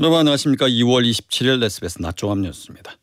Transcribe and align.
여러분 0.00 0.18
안녕하십니까. 0.18 0.66
2월 0.66 1.06
27일 1.10 1.62
SBS 1.62 2.00
낮종합 2.00 2.38
뉴스입니다. 2.38 2.96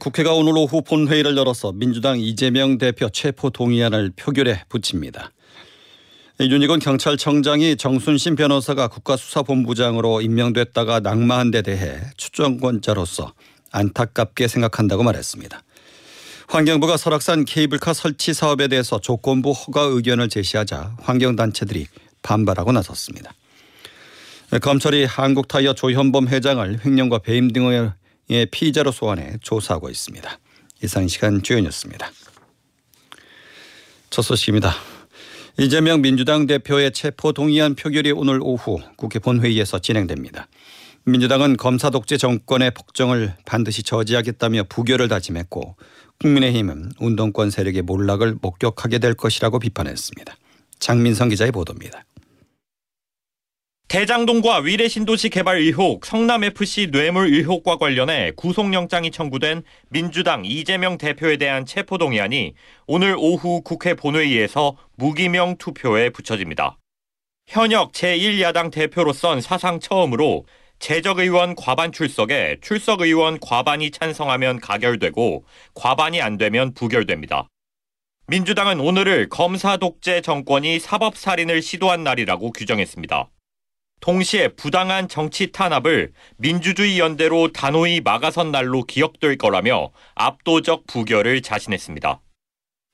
국회가 0.00 0.32
오늘 0.32 0.54
오후 0.56 0.82
본회의를 0.82 1.36
열어서 1.36 1.70
민주당 1.70 2.18
이재명 2.18 2.76
대표 2.76 3.08
체포 3.08 3.50
동의안을 3.50 4.14
표결에 4.16 4.64
붙입니다. 4.68 5.30
윤희건 6.40 6.80
경찰청장이 6.80 7.76
정순신 7.76 8.34
변호사가 8.34 8.88
국가수사본부장으로 8.88 10.20
임명됐다가 10.20 10.98
낙마한 10.98 11.52
데 11.52 11.62
대해 11.62 12.00
추정권자로서 12.16 13.32
안타깝게 13.70 14.48
생각한다고 14.48 15.04
말했습니다. 15.04 15.62
환경부가 16.48 16.96
설악산 16.96 17.44
케이블카 17.44 17.92
설치 17.92 18.34
사업에 18.34 18.66
대해서 18.66 19.00
조건부 19.00 19.52
허가 19.52 19.82
의견을 19.82 20.30
제시하자 20.30 20.96
환경단체들이 21.00 21.86
반발하고 22.22 22.72
나섰습니다. 22.72 23.34
검찰이 24.56 25.04
한국타이어 25.04 25.74
조현범 25.74 26.28
회장을 26.28 26.80
횡령과 26.82 27.18
배임 27.18 27.52
등의 27.52 27.92
피의자로 28.50 28.92
소환해 28.92 29.36
조사하고 29.42 29.90
있습니다. 29.90 30.38
이상 30.82 31.06
시간 31.06 31.42
주연이었습니다. 31.42 32.10
첫 34.08 34.22
소식입니다. 34.22 34.74
이재명 35.58 36.00
민주당 36.00 36.46
대표의 36.46 36.92
체포 36.92 37.32
동의안 37.32 37.74
표결이 37.74 38.12
오늘 38.12 38.40
오후 38.42 38.80
국회 38.96 39.18
본회의에서 39.18 39.80
진행됩니다. 39.80 40.48
민주당은 41.04 41.58
검사 41.58 41.90
독재 41.90 42.16
정권의 42.16 42.70
폭정을 42.70 43.34
반드시 43.44 43.82
저지하겠다며 43.82 44.64
부결을 44.70 45.08
다짐했고 45.08 45.76
국민의힘은 46.20 46.92
운동권 46.98 47.50
세력의 47.50 47.82
몰락을 47.82 48.38
목격하게 48.40 48.98
될 48.98 49.12
것이라고 49.12 49.58
비판했습니다. 49.58 50.36
장민성 50.78 51.28
기자의 51.28 51.52
보도입니다. 51.52 52.04
대장동과 53.88 54.58
위례 54.58 54.86
신도시 54.86 55.30
개발 55.30 55.56
의혹, 55.56 56.04
성남FC 56.04 56.90
뇌물 56.90 57.28
의혹과 57.28 57.78
관련해 57.78 58.32
구속영장이 58.36 59.10
청구된 59.10 59.62
민주당 59.88 60.44
이재명 60.44 60.98
대표에 60.98 61.38
대한 61.38 61.64
체포동의안이 61.64 62.52
오늘 62.86 63.16
오후 63.18 63.62
국회 63.62 63.94
본회의에서 63.94 64.76
무기명 64.96 65.56
투표에 65.56 66.10
붙여집니다. 66.10 66.76
현역 67.46 67.92
제1야당 67.92 68.70
대표로선 68.70 69.40
사상 69.40 69.80
처음으로 69.80 70.44
재적 70.78 71.18
의원 71.18 71.54
과반 71.54 71.90
출석에 71.90 72.58
출석 72.60 73.00
의원 73.00 73.40
과반이 73.40 73.90
찬성하면 73.90 74.60
가결되고 74.60 75.44
과반이 75.72 76.20
안 76.20 76.36
되면 76.36 76.74
부결됩니다. 76.74 77.48
민주당은 78.26 78.80
오늘을 78.80 79.30
검사 79.30 79.78
독재 79.78 80.20
정권이 80.20 80.78
사법살인을 80.78 81.62
시도한 81.62 82.04
날이라고 82.04 82.52
규정했습니다. 82.52 83.30
동시에 84.00 84.48
부당한 84.48 85.08
정치 85.08 85.52
탄압을 85.52 86.12
민주주의 86.36 86.98
연대로 86.98 87.52
단호히 87.52 88.00
막아선 88.00 88.52
날로 88.52 88.84
기억될 88.84 89.36
거라며 89.38 89.90
압도적 90.14 90.86
부결을 90.86 91.42
자신했습니다. 91.42 92.20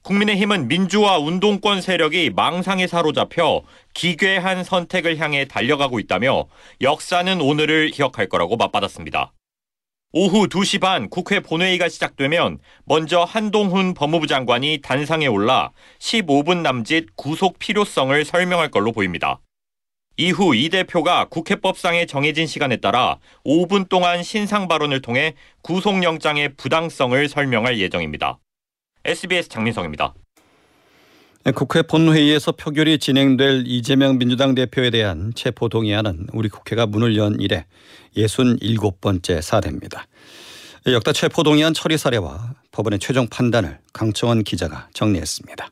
국민의힘은 0.02 0.68
민주화 0.68 1.18
운동권 1.18 1.80
세력이 1.80 2.30
망상에 2.36 2.86
사로잡혀 2.86 3.62
기괴한 3.94 4.62
선택을 4.62 5.16
향해 5.18 5.46
달려가고 5.46 5.98
있다며 5.98 6.46
역사는 6.82 7.40
오늘을 7.40 7.90
기억할 7.90 8.28
거라고 8.28 8.56
맞받았습니다. 8.56 9.32
오후 10.12 10.46
2시 10.46 10.80
반 10.80 11.08
국회 11.08 11.40
본회의가 11.40 11.88
시작되면 11.88 12.58
먼저 12.84 13.24
한동훈 13.24 13.94
법무부 13.94 14.26
장관이 14.26 14.80
단상에 14.82 15.26
올라 15.26 15.72
15분 15.98 16.58
남짓 16.58 17.16
구속 17.16 17.58
필요성을 17.58 18.24
설명할 18.24 18.70
걸로 18.70 18.92
보입니다. 18.92 19.40
이후 20.16 20.54
이 20.54 20.68
대표가 20.68 21.26
국회법상에 21.26 22.06
정해진 22.06 22.46
시간에 22.46 22.76
따라 22.76 23.18
5분 23.44 23.88
동안 23.88 24.22
신상 24.22 24.68
발언을 24.68 25.02
통해 25.02 25.34
구속영장의 25.62 26.54
부당성을 26.56 27.28
설명할 27.28 27.80
예정입니다. 27.80 28.38
SBS 29.04 29.48
장민성입니다. 29.48 30.14
국회 31.54 31.82
본회의에서 31.82 32.52
표결이 32.52 32.98
진행될 32.98 33.64
이재명 33.66 34.16
민주당 34.16 34.54
대표에 34.54 34.90
대한 34.90 35.32
체포 35.34 35.68
동의안은 35.68 36.28
우리 36.32 36.48
국회가 36.48 36.86
문을 36.86 37.16
연 37.18 37.38
이래 37.38 37.66
67번째 38.16 39.42
사례입니다. 39.42 40.06
역대 40.86 41.12
체포 41.12 41.42
동의안 41.42 41.74
처리 41.74 41.98
사례와 41.98 42.54
법원의 42.70 42.98
최종 42.98 43.26
판단을 43.26 43.78
강청원 43.92 44.42
기자가 44.42 44.88
정리했습니다. 44.94 45.68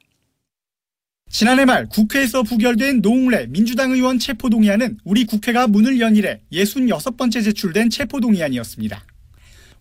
지난해 1.32 1.64
말 1.64 1.88
국회에서 1.88 2.42
부결된 2.42 3.00
노웅래 3.00 3.46
민주당 3.46 3.90
의원 3.92 4.18
체포동의안은 4.18 4.98
우리 5.02 5.24
국회가 5.24 5.66
문을 5.66 5.98
연 5.98 6.14
이래 6.14 6.42
66번째 6.52 7.42
제출된 7.42 7.88
체포동의안이었습니다. 7.88 9.02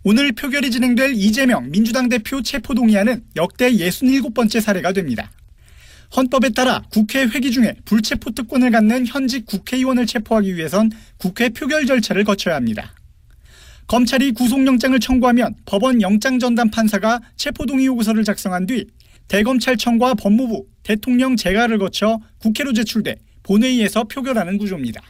오늘 0.04 0.32
표결이 0.32 0.72
진행될 0.72 1.14
이재명 1.14 1.70
민주당 1.70 2.08
대표 2.08 2.42
체포동의안은 2.42 3.26
역대 3.36 3.70
67번째 3.70 4.62
사례가 4.62 4.94
됩니다. 4.94 5.30
헌법에 6.16 6.52
따라 6.52 6.84
국회 6.90 7.24
회기 7.24 7.52
중에 7.52 7.76
불체포 7.84 8.32
특권을 8.32 8.72
갖는 8.72 9.06
현직 9.06 9.46
국회의원을 9.46 10.06
체포하기 10.06 10.56
위해선 10.56 10.90
국회 11.18 11.50
표결 11.50 11.86
절차를 11.86 12.24
거쳐야 12.24 12.56
합니다. 12.56 12.94
검찰이 13.88 14.32
구속영장을 14.32 14.98
청구하면 15.02 15.56
법원 15.66 16.02
영장 16.02 16.40
전담 16.40 16.70
판사가 16.70 17.20
체포동의 17.36 17.88
요구서를 17.88 18.24
작성한 18.24 18.68
뒤 18.68 18.88
대검찰청과 19.32 20.16
법무부, 20.16 20.66
대통령 20.84 21.38
재가를 21.38 21.78
거쳐 21.78 22.20
국회로 22.40 22.74
제출돼 22.74 23.16
본회의에서 23.44 24.04
표결하는 24.04 24.58
구조입니다. 24.58 25.02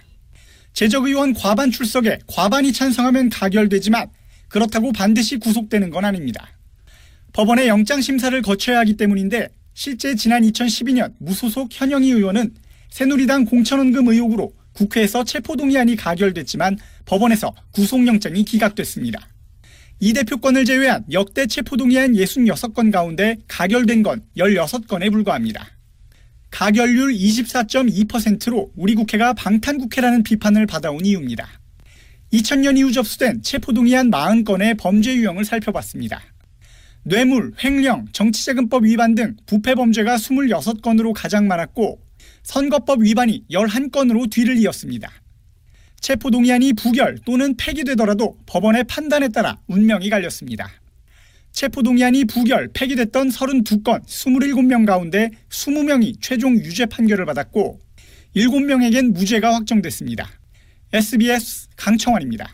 제적의원 0.73 1.33
과반 1.33 1.71
출석에 1.71 2.19
과반이 2.27 2.71
찬성하면 2.71 3.31
가결되지만 3.31 4.09
그렇다고 4.47 4.91
반드시 4.91 5.37
구속되는 5.37 5.89
건 5.89 6.05
아닙니다. 6.05 6.47
법원의 7.33 7.67
영장심사를 7.67 8.39
거쳐야 8.43 8.77
하기 8.81 8.95
때문인데 8.95 9.47
실제 9.73 10.13
지난 10.13 10.43
2012년 10.43 11.13
무소속 11.17 11.69
현영희 11.71 12.11
의원은 12.11 12.53
새누리당 12.91 13.45
공천원금 13.45 14.07
의혹으로 14.07 14.53
국회에서 14.73 15.23
체포동의안이 15.23 15.95
가결됐지만 15.95 16.77
법원에서 17.05 17.51
구속영장이 17.71 18.43
기각됐습니다. 18.43 19.30
이 20.03 20.13
대표권을 20.13 20.65
제외한 20.65 21.05
역대 21.11 21.45
체포동의안 21.45 22.13
66건 22.13 22.91
가운데 22.91 23.37
가결된 23.47 24.01
건 24.01 24.23
16건에 24.35 25.11
불과합니다. 25.11 25.67
가결률 26.49 27.13
24.2%로 27.13 28.71
우리 28.75 28.95
국회가 28.95 29.33
방탄국회라는 29.33 30.23
비판을 30.23 30.65
받아온 30.65 31.05
이유입니다. 31.05 31.47
2000년 32.33 32.79
이후 32.79 32.91
접수된 32.91 33.43
체포동의안 33.43 34.09
40건의 34.09 34.75
범죄 34.79 35.15
유형을 35.15 35.45
살펴봤습니다. 35.45 36.19
뇌물, 37.03 37.53
횡령, 37.63 38.07
정치자금법 38.11 38.85
위반 38.85 39.13
등 39.13 39.35
부패 39.45 39.75
범죄가 39.75 40.15
26건으로 40.15 41.13
가장 41.13 41.47
많았고 41.47 42.01
선거법 42.41 43.03
위반이 43.03 43.45
11건으로 43.51 44.31
뒤를 44.31 44.57
이었습니다. 44.57 45.11
체포 46.01 46.31
동의안이 46.31 46.73
부결 46.73 47.19
또는 47.25 47.55
폐기되더라도 47.55 48.35
법원의 48.47 48.85
판단에 48.85 49.29
따라 49.29 49.59
운명이 49.67 50.09
갈렸습니다. 50.09 50.69
체포 51.51 51.83
동의안이 51.83 52.25
부결, 52.25 52.69
폐기됐던 52.73 53.29
32건 53.29 54.03
27명 54.05 54.85
가운데 54.85 55.29
20명이 55.49 56.15
최종 56.19 56.55
유죄 56.55 56.87
판결을 56.87 57.25
받았고 57.25 57.79
7명에겐 58.35 59.13
무죄가 59.13 59.53
확정됐습니다. 59.53 60.27
SBS 60.91 61.67
강청원입니다. 61.77 62.49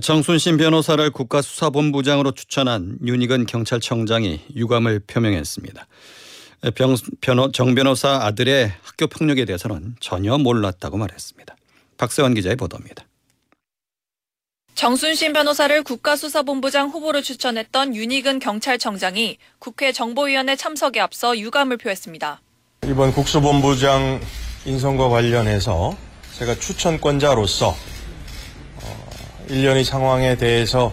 정순신 0.00 0.56
변호사를 0.56 1.10
국가수사본부장으로 1.10 2.32
추천한 2.32 2.98
윤희근 3.04 3.46
경찰청장이 3.46 4.40
유감을 4.56 5.00
표명했습니다. 5.06 5.86
병, 6.74 6.96
변호, 7.20 7.52
정 7.52 7.74
변호사 7.74 8.20
아들의 8.22 8.72
학교 8.82 9.06
폭력에 9.06 9.44
대해서는 9.44 9.96
전혀 10.00 10.38
몰랐다고 10.38 10.96
말했습니다. 10.96 11.56
박세원 11.96 12.34
기자의 12.34 12.56
보도입니다. 12.56 13.04
정순신 14.74 15.32
변호사를 15.32 15.82
국가수사본부장 15.82 16.88
후보로 16.88 17.22
추천했던 17.22 17.94
윤희근 17.94 18.38
경찰청장이 18.38 19.38
국회 19.58 19.92
정보위원회 19.92 20.56
참석에 20.56 20.98
앞서 20.98 21.38
유감을 21.38 21.76
표했습니다. 21.76 22.40
이번 22.86 23.12
국수본부장 23.12 24.20
인선과 24.64 25.08
관련해서 25.08 25.96
제가 26.38 26.56
추천권자로서 26.56 27.76
1년의 29.48 29.80
어, 29.82 29.84
상황에 29.84 30.36
대해서 30.36 30.92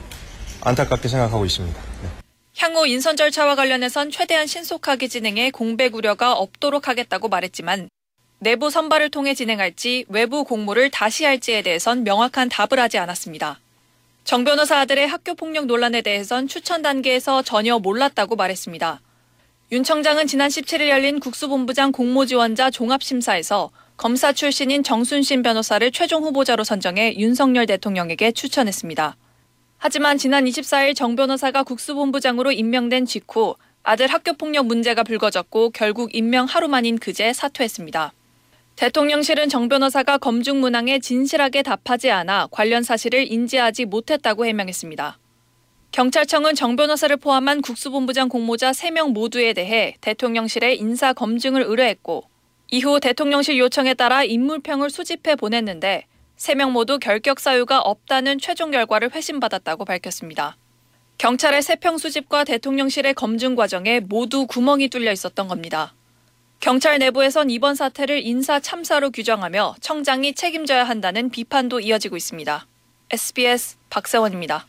안타깝게 0.62 1.07
생각하고 1.07 1.45
있습니다. 1.45 1.81
네. 2.04 2.10
향후 2.60 2.86
인선 2.86 3.16
절차와 3.16 3.56
관련해선 3.56 4.12
최대한 4.12 4.45
신속하게 4.45 5.07
진행해 5.07 5.50
공백 5.50 5.95
우려가 5.95 6.34
없도록 6.34 6.88
하겠다고 6.88 7.30
말했지만 7.30 7.90
내부 8.41 8.69
선발을 8.69 9.09
통해 9.09 9.33
진행할지 9.33 10.06
외부 10.07 10.45
공모를 10.45 10.89
다시 10.89 11.25
할지에 11.25 11.62
대해선 11.62 12.06
명확한 12.06 12.47
답을 12.47 12.80
하지 12.80 12.97
않았습니다. 12.97 13.59
정 14.24 14.45
변호사 14.45 14.80
아들의 14.80 15.07
학교 15.07 15.36
폭력 15.36 15.65
논란에 15.65 16.01
대해선 16.01 16.47
추천 16.47 16.81
단계에서 16.81 17.41
전혀 17.41 17.77
몰랐다고 17.80 18.38
말했습니다. 18.38 19.01
윤 19.74 19.83
청장은 19.83 20.27
지난 20.27 20.50
17일 20.50 20.88
열린 20.88 21.19
국수본부장 21.19 21.91
공모지원자 21.91 22.71
종합심사에서 22.71 23.71
검사 23.97 24.31
출신인 24.31 24.83
정순신 24.83 25.44
변호사를 25.44 25.92
최종 25.92 26.24
후보자로 26.24 26.63
선정해 26.63 27.15
윤석열 27.18 27.65
대통령에게 27.65 28.31
추천했습니다. 28.31 29.18
하지만 29.77 30.18
지난 30.18 30.45
24일 30.45 30.95
정 30.95 31.18
변호사가 31.18 31.63
국수본부장으로 31.63 32.53
임명된 32.53 33.06
직후 33.06 33.56
아들 33.83 34.07
학교폭력 34.07 34.65
문제가 34.65 35.03
불거졌고 35.03 35.71
결국 35.71 36.15
임명 36.15 36.45
하루 36.45 36.69
만인 36.69 36.97
그제 36.97 37.33
사퇴했습니다. 37.33 38.13
대통령실은 38.80 39.50
정 39.50 39.68
변호사가 39.68 40.18
검증 40.18 40.62
문항에 40.62 41.00
진실하게 41.00 41.64
답하지 41.64 42.12
않아 42.12 42.48
관련 42.50 42.81
사실을 42.81 43.30
인지하지 43.30 43.84
못했다고 43.84 44.46
해명했습니다. 44.46 45.20
경찰청은 45.92 46.56
정 46.56 46.78
변호사를 46.78 47.18
포함한 47.18 47.62
국수본부장 47.62 48.30
공모자 48.30 48.72
3명 48.72 49.12
모두에 49.12 49.52
대해 49.52 49.98
대통령실에 50.00 50.76
인사 50.76 51.12
검증을 51.12 51.64
의뢰했고 51.64 52.24
이후 52.72 53.02
대통령실 53.02 53.58
요청에 53.60 53.96
따라 53.96 54.24
인물평을 54.24 54.90
수집해 54.90 55.36
보냈는데 55.36 56.06
3명 56.38 56.72
모두 56.72 57.00
결격 57.00 57.42
사유가 57.42 57.81
없다는 57.81 58.40
최종 58.40 58.72
결과를 58.72 59.14
회신받았다고 59.14 59.84
밝혔습니다. 59.84 60.56
경찰의 61.18 61.64
세평 61.64 61.98
수집과 61.98 62.46
대통령실의 62.46 63.14
검증 63.14 63.56
과정에 63.58 64.00
모두 64.00 64.48
구멍이 64.48 64.88
뚫려 64.88 65.12
있었던 65.12 65.50
겁니다. 65.50 65.96
경찰 66.59 67.00
내부에선 67.00 67.50
이번 67.50 67.75
사태를 67.75 68.25
인사 68.25 68.59
참사로 68.59 69.11
규정하며 69.11 69.75
청장이 69.79 70.33
책임져야 70.33 70.83
한다는 70.83 71.29
비판도 71.29 71.79
이어지고 71.79 72.17
있습니다. 72.17 72.67
SBS 73.11 73.77
박세원입니다. 73.89 74.67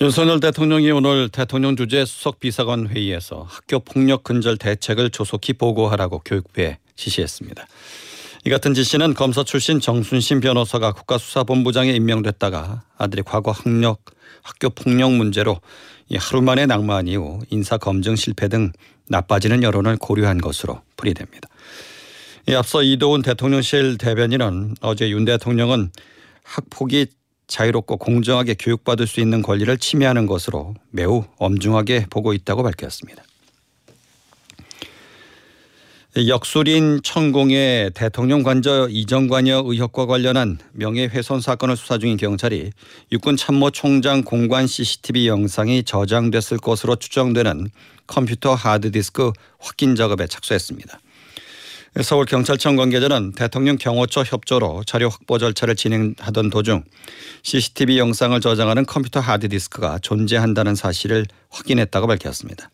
윤석열 0.00 0.40
대통령이 0.40 0.90
오늘 0.90 1.28
대통령 1.28 1.76
주재 1.76 2.04
수석 2.04 2.40
비서관 2.40 2.88
회의에서 2.88 3.46
학교 3.48 3.78
폭력 3.78 4.24
근절 4.24 4.56
대책을 4.56 5.10
조속히 5.10 5.52
보고하라고 5.52 6.22
교육부에 6.24 6.78
지시했습니다. 6.96 7.66
이 8.44 8.50
같은 8.50 8.74
지시는 8.74 9.14
검사 9.14 9.44
출신 9.44 9.78
정순신 9.80 10.40
변호사가 10.40 10.92
국가수사본부장에 10.92 11.92
임명됐다가 11.92 12.82
아들이 12.96 13.22
과거 13.22 13.52
학력 13.52 14.00
학교 14.42 14.70
폭력 14.70 15.12
문제로 15.12 15.60
하루 16.16 16.42
만에 16.42 16.66
낙마한 16.66 17.06
이후 17.06 17.40
인사 17.50 17.76
검증 17.76 18.16
실패 18.16 18.48
등 18.48 18.72
나빠지는 19.08 19.62
여론을 19.62 19.96
고려한 19.96 20.38
것으로 20.38 20.80
풀이됩니다. 20.96 21.48
앞서 22.56 22.82
이도훈 22.82 23.22
대통령실 23.22 23.98
대변인은 23.98 24.76
어제 24.80 25.10
윤 25.10 25.24
대통령은 25.24 25.90
학폭이 26.44 27.06
자유롭고 27.46 27.96
공정하게 27.96 28.54
교육받을 28.58 29.06
수 29.06 29.20
있는 29.20 29.42
권리를 29.42 29.76
침해하는 29.78 30.26
것으로 30.26 30.74
매우 30.90 31.24
엄중하게 31.38 32.06
보고 32.10 32.32
있다고 32.32 32.62
밝혔습니다. 32.62 33.22
역술인 36.16 37.02
천공의 37.02 37.90
대통령 37.94 38.42
관저 38.42 38.88
이전 38.90 39.28
관여 39.28 39.62
의혹과 39.66 40.06
관련한 40.06 40.58
명예훼손 40.72 41.42
사건을 41.42 41.76
수사 41.76 41.98
중인 41.98 42.16
경찰이 42.16 42.70
육군 43.12 43.36
참모 43.36 43.70
총장 43.70 44.22
공관 44.22 44.66
CCTV 44.66 45.28
영상이 45.28 45.82
저장됐을 45.82 46.56
것으로 46.58 46.96
추정되는 46.96 47.68
컴퓨터 48.06 48.54
하드디스크 48.54 49.32
확인 49.58 49.96
작업에 49.96 50.26
착수했습니다. 50.26 50.98
서울 52.02 52.24
경찰청 52.24 52.76
관계자는 52.76 53.32
대통령 53.32 53.76
경호처 53.76 54.22
협조로 54.22 54.84
자료 54.86 55.10
확보 55.10 55.36
절차를 55.36 55.76
진행하던 55.76 56.48
도중 56.48 56.84
CCTV 57.42 57.98
영상을 57.98 58.40
저장하는 58.40 58.86
컴퓨터 58.86 59.20
하드디스크가 59.20 59.98
존재한다는 59.98 60.74
사실을 60.74 61.26
확인했다고 61.50 62.06
밝혔습니다. 62.06 62.70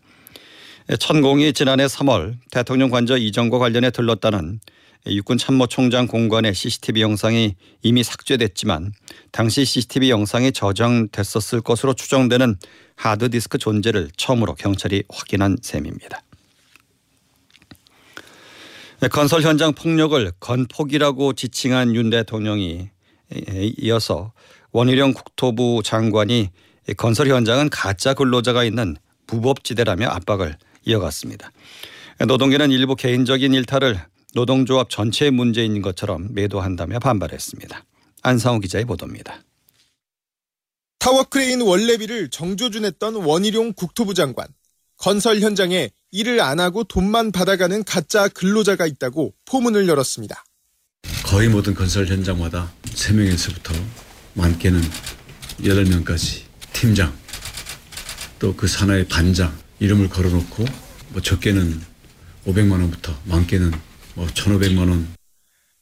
천공이 0.98 1.54
지난해 1.54 1.86
3월 1.86 2.36
대통령 2.50 2.90
관저 2.90 3.16
이전과 3.16 3.58
관련해 3.58 3.90
들렀다는 3.90 4.60
육군 5.06 5.38
참모총장 5.38 6.06
공관의 6.06 6.54
CCTV 6.54 7.00
영상이 7.00 7.56
이미 7.82 8.02
삭제됐지만 8.02 8.92
당시 9.32 9.64
CCTV 9.64 10.10
영상이 10.10 10.52
저장됐었을 10.52 11.62
것으로 11.62 11.94
추정되는 11.94 12.56
하드디스크 12.96 13.56
존재를 13.58 14.10
처음으로 14.16 14.54
경찰이 14.54 15.04
확인한 15.08 15.56
셈입니다. 15.62 16.20
건설 19.10 19.42
현장 19.42 19.72
폭력을 19.72 20.32
건폭이라고 20.38 21.32
지칭한 21.32 21.94
윤 21.94 22.10
대통령이 22.10 22.90
이어서 23.78 24.32
원희룡 24.72 25.14
국토부 25.14 25.82
장관이 25.82 26.50
건설 26.96 27.28
현장은 27.28 27.70
가짜 27.70 28.12
근로자가 28.14 28.64
있는 28.64 28.96
무법지대라며 29.26 30.08
압박을 30.08 30.56
이어갔습니다. 30.84 31.50
노동계는 32.26 32.70
일부 32.70 32.94
개인적인 32.96 33.52
일탈을 33.54 34.00
노동조합 34.34 34.90
전체의 34.90 35.30
문제인 35.30 35.80
것처럼 35.82 36.28
매도한다며 36.32 36.98
반발했습니다. 36.98 37.84
안상호 38.22 38.60
기자의 38.60 38.84
보도입니다. 38.84 39.42
타워크레인 40.98 41.60
월례비를 41.60 42.30
정조준했던 42.30 43.16
원희룡 43.16 43.74
국토부 43.74 44.14
장관. 44.14 44.46
건설 44.96 45.40
현장에 45.40 45.90
일을 46.12 46.40
안 46.40 46.60
하고 46.60 46.84
돈만 46.84 47.32
받아가는 47.32 47.84
가짜 47.84 48.28
근로자가 48.28 48.86
있다고 48.86 49.34
포문을 49.44 49.88
열었습니다. 49.88 50.44
거의 51.24 51.48
모든 51.48 51.74
건설 51.74 52.06
현장마다 52.06 52.72
3명에서부터 52.84 53.74
많게는 54.34 54.80
8명까지 55.60 56.42
팀장 56.72 57.14
또 58.38 58.54
그 58.56 58.66
산하의 58.66 59.06
반장 59.08 59.56
이름을 59.84 60.08
걸어놓고 60.08 60.64
뭐 61.10 61.20
적게는 61.20 61.80
500만 62.46 62.72
원부터 62.72 63.14
많게는 63.24 63.70
뭐 64.14 64.26
1,500만 64.26 64.88
원. 64.88 65.14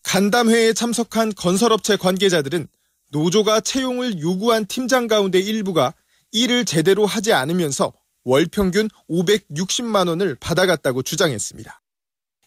간담회에 0.02 0.72
참석한 0.72 1.32
건설업체 1.34 1.96
관계자들은 1.96 2.66
노조가 3.10 3.60
채용을 3.60 4.20
요구한 4.20 4.66
팀장 4.66 5.06
가운데 5.06 5.38
일부가 5.38 5.94
일을 6.32 6.64
제대로 6.64 7.06
하지 7.06 7.32
않으면서 7.32 7.93
월 8.25 8.46
평균 8.46 8.88
560만 9.08 10.08
원을 10.08 10.34
받아갔다고 10.37 11.02
주장했습니다. 11.02 11.81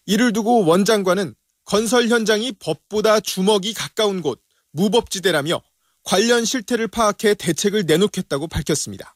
이를 0.06 0.32
두고 0.32 0.66
원 0.66 0.84
장관은 0.84 1.34
건설 1.64 2.08
현장이 2.08 2.52
법보다 2.58 3.20
주먹이 3.20 3.72
가까운 3.72 4.20
곳 4.20 4.40
무법지대라며 4.72 5.62
관련 6.02 6.44
실태를 6.44 6.88
파악해 6.88 7.34
대책을 7.34 7.86
내놓겠다고 7.86 8.46
밝혔습니다. 8.46 9.14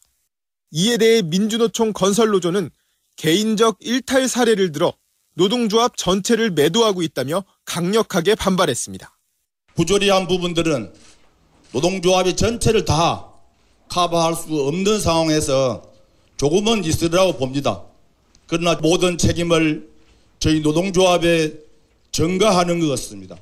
이에 0.70 0.96
대해 0.96 1.22
민주노총 1.22 1.92
건설노조는 1.92 2.70
개인적 3.16 3.78
일탈 3.80 4.28
사례를 4.28 4.72
들어 4.72 4.92
노동조합 5.34 5.96
전체를 5.96 6.50
매도하고 6.50 7.02
있다며 7.02 7.44
강력하게 7.64 8.34
반발했습니다. 8.34 9.16
부조리한 9.74 10.26
부분들은 10.28 10.92
노동조합이 11.72 12.36
전체를 12.36 12.84
다 12.84 13.28
커버할 13.88 14.34
수 14.34 14.54
없는 14.62 15.00
상황에서 15.00 15.82
조금은 16.36 16.84
있으리라고 16.84 17.36
봅니다. 17.36 17.84
그러나 18.46 18.74
모든 18.76 19.18
책임을 19.18 19.88
저희 20.38 20.60
노동조합에 20.60 21.54
전가하는 22.12 22.80
것 22.80 22.88
같습니다. 22.88 23.36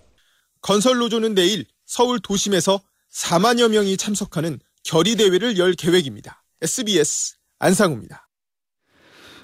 건설노조는 0.60 1.34
내일 1.34 1.64
서울 1.86 2.18
도심에서 2.20 2.80
4만여 3.12 3.70
명이 3.70 3.96
참석하는 3.96 4.60
결의대회를 4.84 5.58
열 5.58 5.74
계획입니다. 5.74 6.42
SBS 6.60 7.36
안상우입니다. 7.60 8.26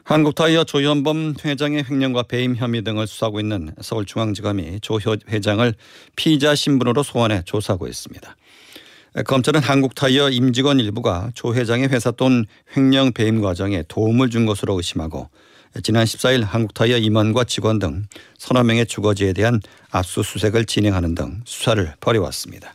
한국타이어 0.03 0.65
조현범 0.65 1.35
회장의 1.45 1.85
횡령과 1.89 2.25
배임 2.25 2.57
혐의 2.57 2.83
등을 2.83 3.07
수사하고 3.07 3.39
있는 3.39 3.73
서울중앙지검이 3.81 4.81
조 4.81 4.99
회장을 5.29 5.75
피의자 6.17 6.57
신분으로 6.57 7.05
소환해 7.05 7.43
조사하고 7.45 7.87
있습니다. 7.87 8.37
검찰은 9.27 9.61
한국타이어 9.63 10.31
임직원 10.31 10.81
일부가 10.81 11.31
조 11.35 11.55
회장의 11.55 11.89
회사 11.91 12.11
돈 12.11 12.47
횡령 12.77 13.13
배임 13.13 13.41
과정에 13.41 13.85
도움을 13.87 14.29
준 14.29 14.45
것으로 14.45 14.75
의심하고 14.75 15.31
지난 15.85 16.05
14일 16.05 16.43
한국타이어 16.43 16.99
임원과 16.99 17.45
직원 17.45 17.79
등 17.79 18.07
서너 18.39 18.65
명의 18.65 18.87
주거지에 18.87 19.35
대한 19.35 19.61
압수수색을 19.93 20.65
진행하는 20.65 21.15
등 21.15 21.43
수사를 21.45 21.95
벌여왔습니다. 22.01 22.75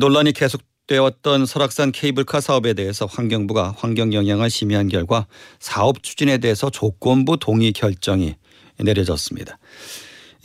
논란이 0.00 0.32
계속 0.32 0.60
되었던 0.86 1.46
설악산 1.46 1.92
케이블카 1.92 2.40
사업에 2.40 2.74
대해서 2.74 3.06
환경부가 3.06 3.74
환경 3.78 4.12
영향을 4.12 4.50
심의한 4.50 4.88
결과 4.88 5.26
사업 5.58 6.02
추진에 6.02 6.38
대해서 6.38 6.70
조건부 6.70 7.38
동의 7.38 7.72
결정이 7.72 8.36
내려졌습니다. 8.78 9.58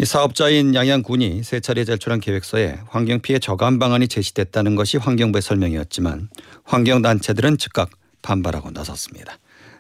이 0.01 0.05
사업자인 0.05 0.75
양양군이 0.75 1.43
세 1.43 1.59
차례 1.59 1.83
제출한 1.83 2.21
계획서에 2.21 2.79
환경 2.87 3.19
피해 3.19 3.37
저감 3.37 3.79
방안이 3.79 4.07
제시됐다는 4.07 4.75
것이 4.75 4.95
환경부의 4.95 5.41
설명이었지만 5.41 6.29
환경 6.63 7.01
단체들은 7.01 7.57
즉각 7.57 7.89
반발하고 8.21 8.71
나섰습니다. 8.71 9.37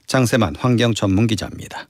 장세만 0.07 0.55
환경 0.57 0.93
전문 0.93 1.27
기자입니다. 1.27 1.87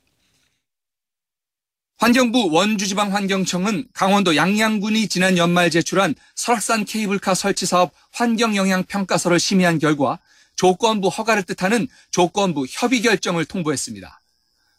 환경부 2.00 2.52
원주지방환경청은 2.54 3.90
강원도 3.92 4.38
양양군이 4.38 5.10
지난 5.10 5.38
연말 5.38 5.70
제출한 5.70 6.16
설악산 6.34 6.86
케이블카 6.86 7.34
설치 7.34 7.66
사업 7.66 7.92
환경영향평가서를 8.14 9.38
심의한 9.38 9.80
결과 9.80 10.18
조건부 10.56 11.10
허가를 11.10 11.44
뜻하는 11.44 11.90
조건부 12.10 12.66
협의 12.70 13.02
결정을 13.02 13.44
통보했습니다. 13.44 14.22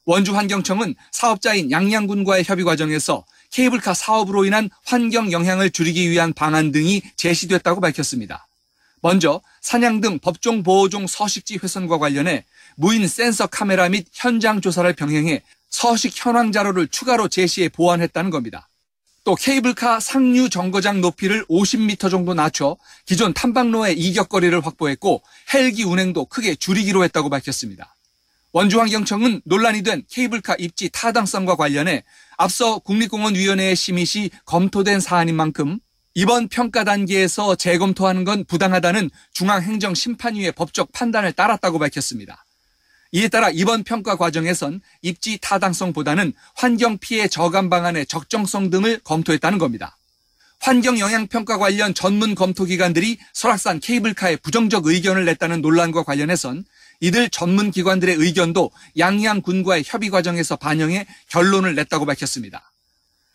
원주환경청은 0.07 0.95
사업자인 1.13 1.71
양양군과의 1.71 2.45
협의 2.45 2.65
과정에서 2.65 3.27
케이블카 3.51 3.93
사업으로 3.93 4.47
인한 4.47 4.71
환경 4.87 5.31
영향을 5.31 5.69
줄이기 5.69 6.09
위한 6.09 6.33
방안 6.33 6.73
등이 6.73 7.03
제시됐다고 7.17 7.83
밝혔습니다. 7.83 8.47
먼저 9.03 9.43
사냥 9.61 10.01
등 10.01 10.19
법종 10.21 10.63
보호종 10.63 11.07
서식지 11.07 11.59
훼손과 11.63 11.99
관련해 11.99 12.47
무인 12.77 13.07
센서 13.07 13.47
카메라 13.47 13.91
및 13.91 14.07
현장 14.11 14.63
조사를 14.63 14.91
병행해 14.95 15.43
서식 15.71 16.13
현황 16.15 16.53
자료를 16.53 16.89
추가로 16.89 17.29
제시해 17.29 17.69
보완했다는 17.69 18.31
겁니다. 18.31 18.69
또 19.25 19.35
케이블카 19.35 20.01
상류 20.01 20.49
정거장 20.49 21.01
높이를 21.01 21.45
50m 21.47 22.11
정도 22.11 22.35
낮춰 22.35 22.77
기존 23.07 23.33
탐방로의 23.35 23.99
이격거리를 23.99 24.65
확보했고 24.65 25.23
헬기 25.55 25.85
운행도 25.85 26.27
크게 26.27 26.55
줄이기로 26.55 27.05
했다고 27.05 27.29
밝혔습니다. 27.29 27.95
원주환경청은 28.53 29.43
논란이 29.45 29.83
된 29.83 30.03
케이블카 30.11 30.57
입지 30.59 30.89
타당성과 30.91 31.57
관련해 31.57 32.03
앞서 32.37 32.79
국립공원위원회의 32.79 33.77
심의 33.77 34.05
시 34.05 34.31
검토된 34.45 35.01
사안인 35.01 35.37
만큼 35.37 35.79
이번 36.15 36.49
평가 36.49 36.83
단계에서 36.83 37.55
재검토하는 37.55 38.25
건 38.25 38.45
부당하다는 38.45 39.11
중앙행정심판위의 39.35 40.53
법적 40.53 40.91
판단을 40.93 41.33
따랐다고 41.33 41.79
밝혔습니다. 41.79 42.45
이에 43.13 43.29
따라 43.29 43.51
이번 43.51 43.83
평가 43.83 44.17
과정에선 44.17 44.81
입지 45.03 45.39
타당성보다는 45.39 46.33
환경 46.55 46.99
피해 46.99 47.27
저감 47.27 47.69
방안의 47.69 48.07
적정성 48.07 48.71
등을 48.71 49.01
검토했다는 49.03 49.59
겁니다. 49.59 49.97
환경 50.61 50.99
영향 50.99 51.27
평가 51.27 51.59
관련 51.59 51.95
전문 51.95 52.35
검토 52.35 52.65
기관들이 52.65 53.19
설악산 53.33 53.81
케이블카에 53.81 54.37
부정적 54.37 54.87
의견을 54.87 55.25
냈다는 55.25 55.61
논란과 55.61 56.05
관련해선 56.05 56.65
이들 57.01 57.31
전문 57.31 57.71
기관들의 57.71 58.15
의견도 58.15 58.71
양양군과의 58.99 59.85
협의 59.87 60.11
과정에서 60.11 60.57
반영해 60.57 61.07
결론을 61.31 61.75
냈다고 61.75 62.05
밝혔습니다. 62.05 62.71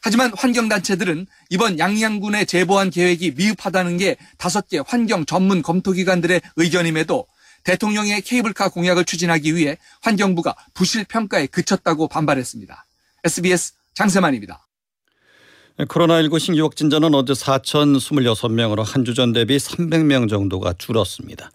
하지만 0.01 0.31
환경단체들은 0.37 1.25
이번 1.49 1.79
양양군의 1.79 2.45
제보한 2.45 2.91
계획이 2.91 3.31
미흡하다는 3.31 3.97
게 3.97 4.17
다섯 4.37 4.67
개 4.67 4.79
환경 4.85 5.25
전문 5.25 5.63
검토기관들의 5.63 6.41
의견임에도 6.57 7.25
대통령의 7.65 8.21
케이블카 8.21 8.69
공약을 8.69 9.03
추진하기 9.05 9.55
위해 9.55 9.77
환경부가 10.01 10.55
부실 10.73 11.03
평가에 11.03 11.47
그쳤다고 11.47 12.07
반발했습니다. 12.07 12.85
SBS 13.25 13.73
장세만입니다. 13.93 14.61
코로나19 15.79 16.39
신규 16.39 16.63
확진자는 16.63 17.13
어제 17.13 17.33
4,026명으로 17.33 18.83
한 18.85 19.03
주 19.03 19.13
전 19.13 19.33
대비 19.33 19.57
300명 19.57 20.29
정도가 20.29 20.73
줄었습니다. 20.77 21.51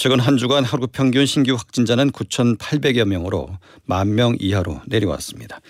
최근 0.00 0.18
한 0.18 0.36
주간 0.38 0.64
하루 0.64 0.88
평균 0.88 1.24
신규 1.26 1.54
확진자는 1.54 2.10
9,800여 2.10 3.04
명으로 3.04 3.56
만명 3.84 4.36
이하로 4.40 4.80
내려왔습니다. 4.86 5.60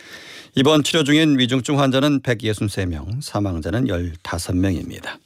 이번 0.54 0.82
치료 0.84 1.02
중인 1.04 1.38
위중증 1.38 1.78
환자는 1.80 2.20
163명, 2.22 3.20
사망자는 3.20 3.86
15명입니다. 3.88 5.18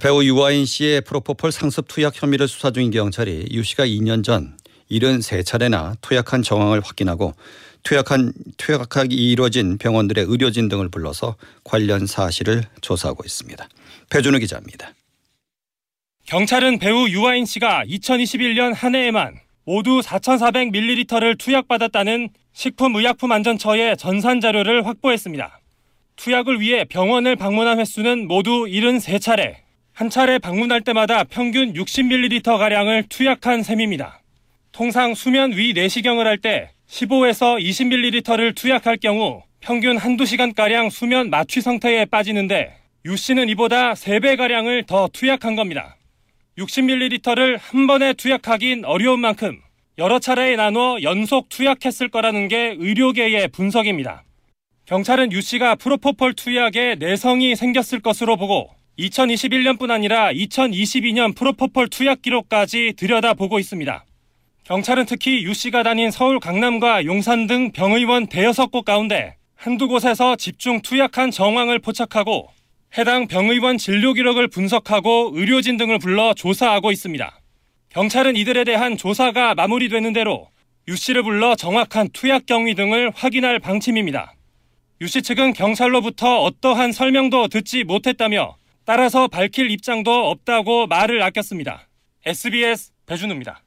배우 0.00 0.24
유아인 0.24 0.64
씨의 0.64 1.02
프로포폴 1.02 1.52
상습 1.52 1.86
투약 1.88 2.20
혐의를 2.20 2.48
수사 2.48 2.70
중인 2.70 2.90
경찰이 2.90 3.48
유 3.52 3.62
씨가 3.62 3.84
2년 3.84 4.24
전 4.24 4.56
73차례나 4.90 5.96
투약한 6.00 6.42
정황을 6.42 6.80
확인하고 6.80 7.34
투약한 7.82 8.32
투약하기 8.56 9.14
이루어진 9.14 9.76
병원들의 9.76 10.24
의료진 10.26 10.70
등을 10.70 10.88
불러서 10.88 11.36
관련 11.64 12.06
사실을 12.06 12.62
조사하고 12.80 13.24
있습니다. 13.26 13.68
배준우 14.08 14.38
기자입니다. 14.38 14.94
경찰은 16.24 16.78
배우 16.78 17.06
유아인 17.10 17.44
씨가 17.44 17.84
2021년 17.84 18.72
한 18.74 18.94
해에만 18.94 19.38
모두 19.64 20.00
4,400ml를 20.00 21.38
투약받았다는 21.38 22.30
식품의약품안전처의 22.54 23.98
전산 23.98 24.40
자료를 24.40 24.86
확보했습니다. 24.86 25.60
투약을 26.16 26.60
위해 26.60 26.84
병원을 26.84 27.36
방문한 27.36 27.80
횟수는 27.80 28.26
모두 28.28 28.64
73차례, 28.64 29.63
한 29.94 30.10
차례 30.10 30.40
방문할 30.40 30.80
때마다 30.80 31.22
평균 31.22 31.72
60ml가량을 31.72 33.08
투약한 33.08 33.62
셈입니다. 33.62 34.20
통상 34.72 35.14
수면 35.14 35.56
위 35.56 35.72
내시경을 35.72 36.26
할 36.26 36.38
때 36.38 36.70
15에서 36.88 37.60
20ml를 37.62 38.56
투약할 38.56 38.96
경우 38.96 39.42
평균 39.60 39.96
한두 39.96 40.26
시간가량 40.26 40.90
수면 40.90 41.30
마취 41.30 41.60
상태에 41.60 42.06
빠지는데 42.06 42.74
유 43.04 43.16
씨는 43.16 43.48
이보다 43.50 43.92
3배가량을 43.92 44.84
더 44.84 45.08
투약한 45.12 45.54
겁니다. 45.54 45.96
60ml를 46.58 47.58
한 47.60 47.86
번에 47.86 48.14
투약하긴 48.14 48.84
어려운 48.84 49.20
만큼 49.20 49.60
여러 49.98 50.18
차례에 50.18 50.56
나눠 50.56 51.00
연속 51.02 51.48
투약했을 51.48 52.08
거라는 52.08 52.48
게 52.48 52.74
의료계의 52.78 53.46
분석입니다. 53.48 54.24
경찰은 54.86 55.30
유 55.30 55.40
씨가 55.40 55.76
프로포폴 55.76 56.34
투약에 56.34 56.96
내성이 56.96 57.54
생겼을 57.54 58.00
것으로 58.00 58.36
보고 58.36 58.70
2021년뿐 58.98 59.90
아니라 59.90 60.32
2022년 60.32 61.34
프로포폴 61.36 61.88
투약 61.88 62.22
기록까지 62.22 62.94
들여다보고 62.96 63.58
있습니다. 63.58 64.04
경찰은 64.64 65.06
특히 65.06 65.42
유 65.44 65.52
씨가 65.52 65.82
다닌 65.82 66.10
서울 66.10 66.40
강남과 66.40 67.04
용산 67.04 67.46
등 67.46 67.72
병의원 67.72 68.28
대여섯 68.28 68.70
곳 68.70 68.84
가운데 68.84 69.36
한두 69.56 69.88
곳에서 69.88 70.36
집중 70.36 70.80
투약한 70.80 71.30
정황을 71.30 71.80
포착하고 71.80 72.48
해당 72.96 73.26
병의원 73.26 73.76
진료 73.76 74.12
기록을 74.12 74.48
분석하고 74.48 75.32
의료진 75.34 75.76
등을 75.76 75.98
불러 75.98 76.32
조사하고 76.32 76.92
있습니다. 76.92 77.40
경찰은 77.90 78.36
이들에 78.36 78.64
대한 78.64 78.96
조사가 78.96 79.54
마무리되는 79.54 80.12
대로 80.12 80.48
유 80.88 80.96
씨를 80.96 81.22
불러 81.22 81.56
정확한 81.56 82.10
투약 82.12 82.46
경위 82.46 82.74
등을 82.74 83.10
확인할 83.14 83.58
방침입니다. 83.58 84.34
유 85.00 85.06
씨 85.08 85.22
측은 85.22 85.52
경찰로부터 85.54 86.42
어떠한 86.42 86.92
설명도 86.92 87.48
듣지 87.48 87.84
못했다며 87.84 88.56
따라서 88.84 89.28
밝힐 89.28 89.70
입장도 89.70 90.10
없다고 90.30 90.86
말을 90.86 91.22
아꼈습니다. 91.22 91.88
SBS 92.26 92.92
배준우입니다. 93.06 93.62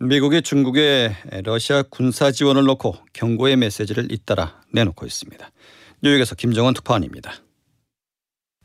미국이 0.00 0.42
중국에 0.42 1.12
러시아 1.44 1.82
군사 1.82 2.30
지원을 2.30 2.64
놓고 2.64 2.96
경고의 3.12 3.56
메시지를 3.56 4.10
잇따라 4.12 4.60
내놓고 4.72 5.06
있습니다. 5.06 5.50
뉴욕에서 6.02 6.34
김정은 6.34 6.74
특파원입니다. 6.74 7.32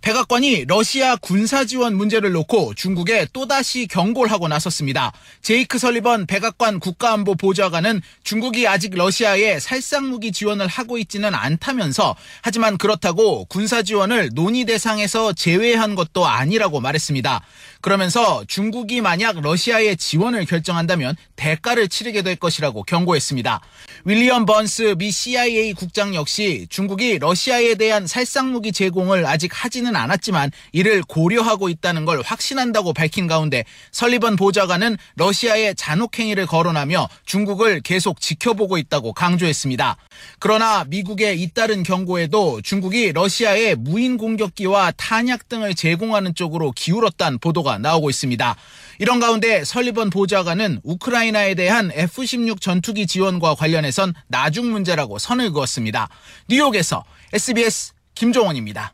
백악관이 0.01 0.63
러시아 0.65 1.18
군사 1.18 1.65
지원 1.65 1.96
문제를 1.96 2.32
놓고 2.32 2.74
중국에 2.75 3.27
또다시 3.34 3.86
경고를 3.86 4.32
하고 4.32 4.48
나섰습니다. 4.48 5.12
제이크 5.41 5.77
설리번 5.77 6.25
백악관 6.25 6.79
국가안보 6.79 7.36
보좌관은 7.36 8.01
중국이 8.24 8.65
아직 8.65 8.96
러시아에 8.96 9.60
살상무기 9.60 10.32
지원을 10.32 10.68
하고 10.68 10.98
있지는 10.98 11.36
않다면서 11.36 12.15
하지만 12.41 12.77
그렇다고 12.77 13.44
군사 13.46 13.84
지원을 13.84 14.29
논의 14.34 14.63
대상에서 14.63 15.34
제외한 15.34 15.96
것도 15.96 16.25
아니라고 16.25 16.79
말했습니다. 16.79 17.41
그러면서 17.82 18.44
중국이 18.48 19.00
만약 19.00 19.40
러시아에 19.40 19.96
지원을 19.96 20.46
결정한다면 20.46 21.16
대가를 21.38 21.88
치르게 21.88 22.22
될 22.24 22.36
것이라고 22.36 22.84
경고했습니다. 22.84 23.62
윌리엄 24.04 24.46
번스 24.46 24.96
미 24.98 25.12
CIA 25.12 25.74
국장 25.74 26.14
역시 26.14 26.68
중국이 26.70 27.20
러시아에 27.20 27.76
대한 27.76 28.06
살상무기 28.06 28.74
제공을 28.74 29.26
아직 29.26 29.52
하지는 29.54 29.96
않았지만 29.96 30.52
이를 30.74 31.02
고려하고 31.04 31.70
있다는 31.70 32.04
걸 32.04 32.22
확신한다고 32.22 32.94
밝힌 32.94 33.28
가운데 33.28 33.64
설리번 33.92 34.36
보좌관은 34.36 34.98
러시아의 35.16 35.76
잔혹행위를 35.76 36.48
거론하며 36.48 37.08
중국을 37.26 37.82
계속 37.82 38.20
지켜보고 38.20 38.78
있다고 38.78 39.14
강조했습니다. 39.14 39.96
그러나 40.40 40.84
미국의 40.86 41.42
잇따른 41.42 41.84
경고에도 41.84 42.62
중국이 42.62 43.14
러시아에 43.14 43.76
무인 43.76 44.18
공격기와 44.18 44.92
탄약 44.98 45.48
등을 45.48 45.76
제공하는 45.76 46.36
쪽으로 46.36 46.72
기울었다는 46.72 47.40
보도가 47.40 47.69
나오고 47.78 48.10
있습니다. 48.10 48.56
이런 49.00 49.20
가운데 49.20 49.64
설리번 49.64 50.10
보좌관은 50.10 50.82
우크라이나에 50.84 51.56
대한 51.56 51.92
F-16 51.94 52.60
전투기 52.60 53.08
지원과 53.08 53.56
관련해선 53.56 54.14
나중 54.28 54.72
문제라고 54.72 55.20
선을 55.20 55.54
그었습니다. 55.54 56.10
뉴욕에서 56.50 57.06
SBS 57.34 57.94
김종원입니다. 58.16 58.94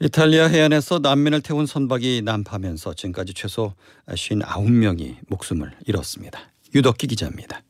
이탈리아 0.00 0.48
해안에서 0.48 0.98
난민을 0.98 1.42
태운 1.42 1.66
선박이 1.66 2.22
난파하면서 2.24 2.94
지금까지 2.94 3.34
최소 3.34 3.74
59명이 4.08 5.16
목숨을 5.28 5.72
잃었습니다. 5.86 6.40
유덕기 6.74 7.06
기자입니다. 7.06 7.62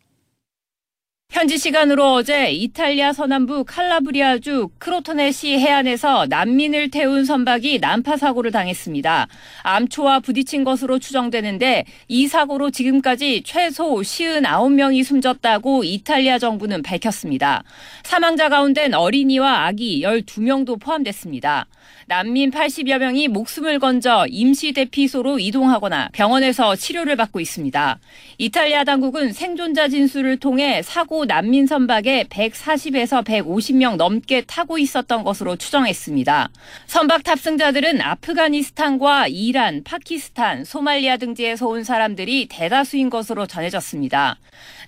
현지 1.34 1.58
시간으로 1.58 2.12
어제 2.12 2.52
이탈리아 2.52 3.12
서남부 3.12 3.64
칼라브리아주 3.64 4.68
크로토네 4.78 5.32
시 5.32 5.58
해안에서 5.58 6.26
난민을 6.26 6.92
태운 6.92 7.24
선박이 7.24 7.80
난파 7.80 8.16
사고를 8.16 8.52
당했습니다. 8.52 9.26
암초와 9.64 10.20
부딪힌 10.20 10.62
것으로 10.62 11.00
추정되는데 11.00 11.86
이 12.06 12.28
사고로 12.28 12.70
지금까지 12.70 13.42
최소 13.44 13.96
59명이 13.96 15.02
숨졌다고 15.02 15.82
이탈리아 15.82 16.38
정부는 16.38 16.82
밝혔습니다. 16.82 17.64
사망자 18.04 18.48
가운데는 18.48 18.94
어린이와 18.94 19.66
아기 19.66 20.02
12명도 20.02 20.80
포함됐습니다. 20.80 21.66
난민 22.06 22.50
80여 22.50 22.98
명이 22.98 23.28
목숨을 23.28 23.78
건져 23.78 24.26
임시 24.28 24.72
대피소로 24.72 25.38
이동하거나 25.38 26.10
병원에서 26.12 26.76
치료를 26.76 27.16
받고 27.16 27.40
있습니다. 27.40 27.98
이탈리아 28.36 28.84
당국은 28.84 29.32
생존자 29.32 29.88
진술을 29.88 30.36
통해 30.36 30.82
사고 30.82 31.24
난민 31.24 31.66
선박에 31.66 32.24
140에서 32.24 33.24
150명 33.24 33.96
넘게 33.96 34.42
타고 34.42 34.76
있었던 34.76 35.24
것으로 35.24 35.56
추정했습니다. 35.56 36.50
선박 36.86 37.24
탑승자들은 37.24 38.02
아프가니스탄과 38.02 39.28
이란, 39.28 39.82
파키스탄, 39.82 40.64
소말리아 40.64 41.16
등지에서 41.16 41.66
온 41.66 41.84
사람들이 41.84 42.48
대다수인 42.50 43.08
것으로 43.08 43.46
전해졌습니다. 43.46 44.36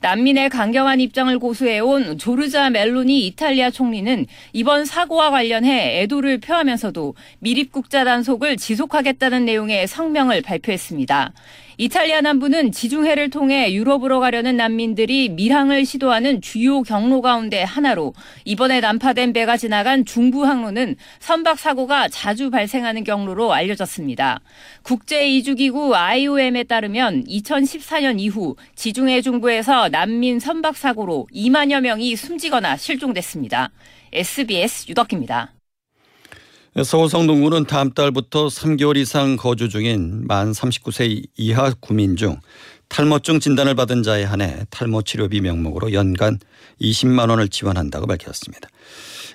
난민의 0.03 0.51
강경한 0.51 1.01
입장을 1.01 1.39
고수해온 1.39 2.19
조르자 2.19 2.69
멜로니 2.71 3.27
이탈리아 3.27 3.71
총리는 3.71 4.27
이번 4.53 4.85
사고와 4.85 5.31
관련해 5.31 6.03
애도를 6.03 6.39
표하면서도 6.39 7.06
미립국자 7.41 8.05
단속을 8.05 8.57
지속하겠다는 8.57 9.45
내용의 9.45 9.87
성명을 9.87 10.43
발표했습니다. 10.43 11.33
이탈리아 11.79 12.23
남부는 12.23 12.73
지중해를 12.73 13.29
통해 13.29 13.75
유럽으로 13.75 14.21
가려는 14.21 14.57
난민들이 14.57 15.29
밀항을 15.29 15.85
시도하는 15.85 16.41
주요 16.41 16.81
경로 16.81 17.21
가운데 17.21 17.63
하나로 17.63 18.15
이번에 18.47 18.81
난파된 18.81 19.35
배가 19.35 19.59
지나간 19.59 20.07
중부 20.07 20.47
항로는 20.47 20.97
선박 21.19 21.59
사고가 21.59 22.09
자주 22.09 22.51
발생하는 22.51 23.05
경로로 23.05 23.53
알려졌습니다. 23.53 24.41
국제 24.83 25.29
이주기구 25.29 25.95
IOM에 25.95 26.65
따르면 26.65 27.25
2014년 27.25 28.21
이후 28.21 28.57
지중해 28.75 29.21
중부에서 29.21 29.91
난민 29.91 30.41
선박 30.41 30.79
사고로 30.79 31.27
2만여 31.35 31.83
명이 31.83 32.17
숨지거나 32.17 32.79
실종됐습니다. 32.79 33.71
SBS 34.13 34.89
유덕입니다. 34.89 35.56
서울 36.85 37.09
성동구는 37.09 37.65
다음 37.65 37.91
달부터 37.91 38.49
3개월 38.49 38.99
이상 38.99 39.37
거주 39.37 39.71
중인 39.71 40.27
만 40.27 40.53
39세 40.53 41.25
이하 41.39 41.73
구민 41.81 42.17
중 42.17 42.39
탈모증 42.89 43.41
진단을 43.41 43.75
받은 43.75 44.03
자에 44.03 44.25
한해 44.25 44.67
탈모 44.69 45.01
치료비 45.01 45.41
명목으로 45.41 45.95
연간 45.95 46.39
20만 46.83 47.31
원을 47.31 47.49
지원한다고 47.49 48.07
밝혔습니다. 48.07 48.69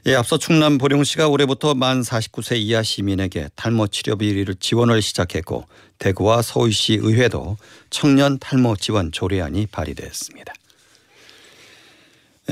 예, 0.06 0.14
앞서 0.14 0.38
충남 0.38 0.78
보령시가 0.78 1.30
올해부터 1.30 1.74
만 1.74 2.02
49세 2.02 2.58
이하 2.58 2.84
시민에게 2.84 3.50
탈모 3.56 3.88
치료비를 3.88 4.56
지원을 4.60 5.02
시작했고 5.02 5.66
대구와 5.98 6.44
서울시 6.44 7.00
의회도 7.02 7.58
청년 7.90 8.38
탈모 8.38 8.76
지원 8.76 9.12
조례안이 9.12 9.66
발의됐습니다. 9.66 10.54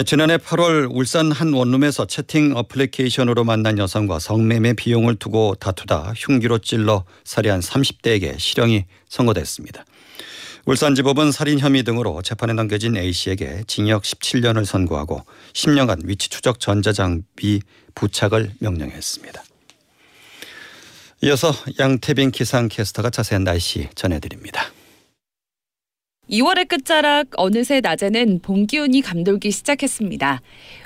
지난해 0.05 0.37
8월 0.37 0.87
울산 0.89 1.31
한 1.31 1.51
원룸에서 1.51 2.05
채팅 2.05 2.55
어플리케이션으로 2.55 3.43
만난 3.43 3.79
여성과 3.79 4.19
성매매 4.19 4.73
비용을 4.73 5.15
두고 5.15 5.55
다투다 5.55 6.13
흉기로 6.15 6.59
찔러 6.59 7.05
살해한 7.25 7.59
30대에게 7.59 8.37
실형이 8.37 8.85
선고됐습니다. 9.09 9.83
울산지법은 10.65 11.31
살인 11.31 11.59
혐의 11.59 11.81
등으로 11.81 12.21
재판에 12.21 12.53
넘겨진 12.53 12.95
A씨에게 12.95 13.63
징역 13.65 14.03
17년을 14.03 14.63
선고하고 14.63 15.25
10년간 15.53 16.01
위치 16.05 16.29
추적 16.29 16.59
전자장비 16.59 17.61
부착을 17.95 18.53
명령했습니다. 18.59 19.43
이어서 21.23 21.51
양태빈 21.79 22.29
기상캐스터가 22.29 23.09
자세한 23.09 23.43
날씨 23.43 23.89
전해드립니다. 23.95 24.71
2월의 26.29 26.67
끝자락 26.67 27.29
어느새 27.37 27.81
낮에는 27.81 28.39
봄 28.43 28.67
기온이 28.67 29.01
감돌기 29.01 29.49
시작했습니다. 29.49 30.41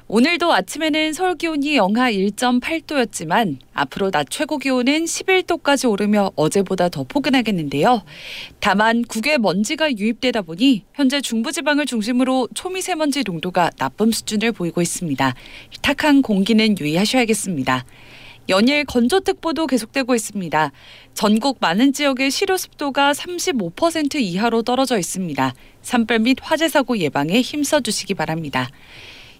오늘도 0.07 0.53
아침에는 0.53 1.11
서울 1.11 1.35
기온이 1.35 1.75
영하 1.75 2.11
1.8도였지만 2.11 3.57
앞으로 3.73 4.11
낮 4.11 4.27
최고 4.29 4.57
기온은 4.57 5.03
11도까지 5.03 5.89
오르며 5.89 6.31
어제보다 6.37 6.87
더 6.87 7.03
포근하겠는데요. 7.03 8.03
다만 8.61 9.03
국외 9.03 9.37
먼지가 9.37 9.91
유입되다 9.97 10.43
보니 10.43 10.85
현재 10.93 11.19
중부지방을 11.19 11.87
중심으로 11.87 12.47
초미세먼지 12.53 13.23
농도가 13.23 13.69
나쁨 13.77 14.11
수준을 14.11 14.53
보이고 14.53 14.81
있습니다. 14.81 15.35
탁한 15.81 16.21
공기는 16.21 16.79
유의하셔야겠습니다. 16.79 17.85
연일 18.49 18.83
건조특보도 18.85 19.67
계속되고 19.67 20.15
있습니다. 20.15 20.71
전국 21.13 21.57
많은 21.61 21.93
지역의 21.93 22.29
실효 22.31 22.57
습도가 22.57 23.13
35% 23.13 24.15
이하로 24.15 24.63
떨어져 24.63 24.97
있습니다. 24.97 25.53
산불 25.81 26.19
및 26.19 26.37
화재 26.41 26.67
사고 26.67 26.97
예방에 26.97 27.41
힘써 27.41 27.79
주시기 27.79 28.13
바랍니다. 28.13 28.69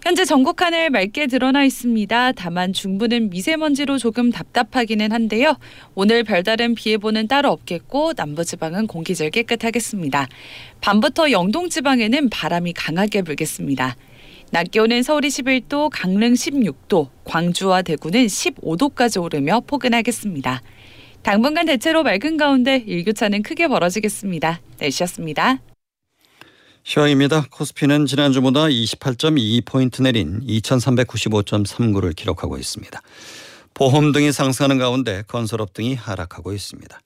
현재 0.04 0.26
전국 0.26 0.60
하늘 0.60 0.90
맑게 0.90 1.28
드러나 1.28 1.64
있습니다. 1.64 2.32
다만 2.32 2.74
중부는 2.74 3.30
미세먼지로 3.30 3.96
조금 3.96 4.30
답답하기는 4.30 5.12
한데요. 5.12 5.56
오늘 5.94 6.24
별다른 6.24 6.74
비 6.74 6.90
예보는 6.90 7.26
따로 7.26 7.50
없겠고 7.50 8.12
남부지방은 8.14 8.86
공기 8.86 9.14
질 9.14 9.30
깨끗하겠습니다. 9.30 10.28
밤부터 10.82 11.30
영동지방에는 11.30 12.28
바람이 12.28 12.74
강하게 12.74 13.22
불겠습니다. 13.22 13.96
낮 14.54 14.70
기온은 14.70 15.02
서울이 15.02 15.30
11도, 15.30 15.90
강릉 15.90 16.34
16도, 16.34 17.08
광주와 17.24 17.82
대구는 17.82 18.26
15도까지 18.26 19.20
오르며 19.20 19.58
포근하겠습니다. 19.66 20.62
당분간 21.22 21.66
대체로 21.66 22.04
맑은 22.04 22.36
가운데 22.36 22.76
일교차는 22.86 23.42
크게 23.42 23.66
벌어지겠습니다. 23.66 24.60
날씨였습니다. 24.78 25.58
시황입니다. 26.84 27.46
코스피는 27.50 28.06
지난주보다 28.06 28.66
28.2포인트 28.66 30.02
내린 30.02 30.40
2395.39를 30.46 32.14
기록하고 32.14 32.56
있습니다. 32.56 33.02
보험 33.74 34.12
등이 34.12 34.30
상승하는 34.30 34.78
가운데 34.78 35.24
건설업 35.26 35.74
등이 35.74 35.96
하락하고 35.96 36.52
있습니다. 36.52 37.00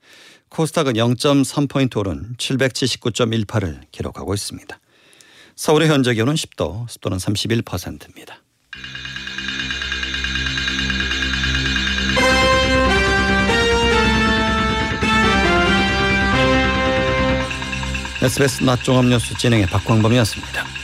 코스닥은 0.49 0.93
0.3포인트 0.93 1.97
오른 1.97 2.35
779.18을 2.37 3.79
기록하고 3.91 4.35
있습니다. 4.35 4.79
서울의 5.59 5.89
현재 5.89 6.13
기온은 6.13 6.35
10도, 6.35 6.87
습도는 6.87 7.17
31%입니다. 7.17 8.41
SBS 18.21 18.63
낮종합 18.63 19.03
뉴스 19.03 19.37
진행의 19.37 19.67
박광범이었습니다. 19.67 20.78